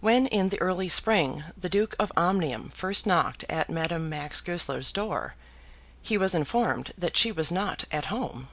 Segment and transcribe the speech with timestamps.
[0.00, 4.90] When in the early spring the Duke of Omnium first knocked at Madame Max Goesler's
[4.90, 5.36] door,
[6.02, 8.48] he was informed that she was not at home.